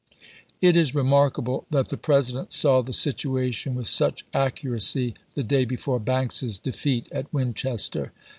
[0.61, 3.73] It is remarkable that the President saw the situa May25,i862.
[3.75, 8.11] tlou wlth such accuracy the day before Banks's defeat at Winchester.